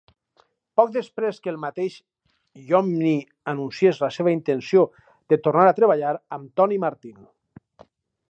Poc 0.79 0.87
després 0.93 1.39
que 1.43 1.51
el 1.55 1.59
mateix 1.65 1.97
Iommi 2.71 3.11
anunciés 3.53 4.01
la 4.05 4.09
seva 4.17 4.33
intenció 4.39 4.87
de 5.35 5.41
tornar 5.49 5.69
a 5.73 5.75
treballar 5.83 6.15
amb 6.39 6.51
Tony 6.63 6.77
Martin. 6.87 7.21